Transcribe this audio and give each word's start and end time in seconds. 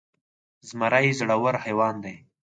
زمری 0.67 1.09
زړور 1.19 1.55
حيوان 1.65 1.95
دی. 2.03 2.15